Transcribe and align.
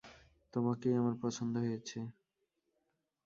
তোমাকেই 0.53 0.95
আমার 0.95 1.15
পছন্দ 1.23 1.53
হয়েছে। 1.57 1.99